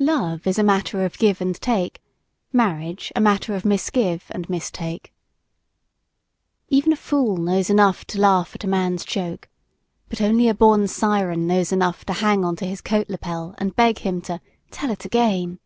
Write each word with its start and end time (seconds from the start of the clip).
Love 0.00 0.46
is 0.46 0.58
a 0.58 0.62
matter 0.64 1.04
of 1.04 1.18
give 1.18 1.38
and 1.38 1.56
take 1.60 2.02
marriage, 2.50 3.12
a 3.14 3.20
matter 3.20 3.54
of 3.54 3.62
misgive 3.66 4.22
and 4.30 4.48
mistake. 4.48 5.12
Even 6.68 6.94
a 6.94 6.96
fool 6.96 7.36
knows 7.36 7.68
enough 7.68 8.02
to 8.06 8.18
laugh 8.18 8.54
at 8.54 8.64
a 8.64 8.68
man's 8.68 9.04
joke 9.04 9.50
but 10.08 10.22
only 10.22 10.48
a 10.48 10.54
born 10.54 10.88
Siren 10.88 11.46
knows 11.46 11.72
enough 11.72 12.06
to 12.06 12.14
hang 12.14 12.42
onto 12.42 12.64
his 12.64 12.80
coat 12.80 13.10
lapel 13.10 13.54
and 13.58 13.76
beg 13.76 13.98
him 13.98 14.22
to 14.22 14.40
"Tell 14.70 14.90
it 14.90 15.04
again!" 15.04 15.58